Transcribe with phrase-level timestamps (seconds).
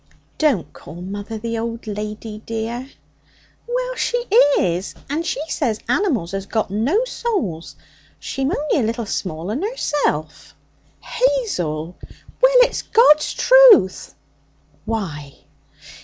[0.39, 2.89] 'Don't call mother the old lady, dear.'
[3.67, 4.17] 'Well, she
[4.57, 4.95] is.
[5.11, 7.75] And she says animals has got no souls.
[8.19, 10.55] She'm only got a little small 'un herself.'
[11.01, 11.95] 'Hazel!'
[12.41, 14.15] 'Well, it's God's truth.'
[14.85, 15.35] 'Why?'